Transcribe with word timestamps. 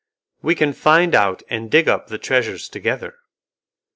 We 0.41 0.55
can 0.55 0.73
find 0.73 1.13
out 1.13 1.43
and 1.47 1.69
dig 1.69 1.87
up 1.87 2.07
the 2.07 2.17
treasures 2.17 2.67
together." 2.69 3.19